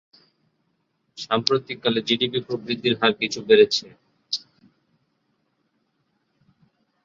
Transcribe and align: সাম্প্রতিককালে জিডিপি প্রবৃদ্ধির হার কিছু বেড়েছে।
সাম্প্রতিককালে 1.17 1.99
জিডিপি 2.07 2.39
প্রবৃদ্ধির 2.47 2.95
হার 2.99 3.13
কিছু 3.19 3.39
বেড়েছে। 3.47 3.85